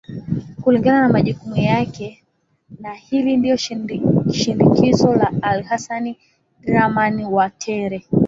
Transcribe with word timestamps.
kulingana 0.61 1.01
na 1.01 1.09
majukumu 1.09 1.55
yake 1.57 2.23
na 2.79 2.93
hili 2.93 3.37
ndio 3.37 3.57
shindikizo 4.31 5.15
la 5.15 5.33
alhasan 5.41 6.15
draman 6.61 7.23
watere 7.23 8.05